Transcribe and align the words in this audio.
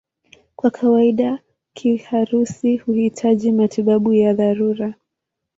Kwa 0.55 0.71
kawaida 0.71 1.39
kiharusi 1.73 2.77
huhitaji 2.77 3.51
matibabu 3.51 4.13
ya 4.13 4.33
dharura. 4.33 4.93